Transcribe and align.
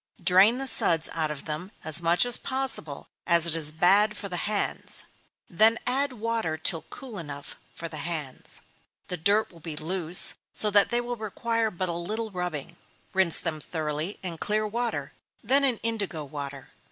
Drain 0.23 0.57
the 0.57 0.65
suds 0.65 1.09
out 1.11 1.29
of 1.29 1.45
them 1.45 1.71
as 1.83 2.01
much 2.01 2.25
as 2.25 2.35
possible, 2.35 3.05
as 3.27 3.45
it 3.45 3.53
is 3.53 3.71
bad 3.71 4.17
for 4.17 4.27
the 4.29 4.35
hands; 4.49 5.05
then 5.47 5.77
add 5.85 6.13
water 6.13 6.57
till 6.57 6.81
cool 6.89 7.19
enough 7.19 7.55
for 7.75 7.87
the 7.87 7.97
hands. 7.97 8.61
The 9.09 9.17
dirt 9.17 9.51
will 9.51 9.59
be 9.59 9.75
loose, 9.77 10.33
so 10.55 10.71
that 10.71 10.89
they 10.89 11.01
will 11.01 11.17
require 11.17 11.69
but 11.69 11.87
a 11.87 11.91
little 11.93 12.31
rubbing. 12.31 12.77
Rinse 13.13 13.37
them 13.39 13.59
thoroughly 13.61 14.17
in 14.23 14.39
clear 14.39 14.67
water, 14.67 15.13
then 15.43 15.63
in 15.63 15.77
indigo 15.83 16.23
water. 16.25 16.71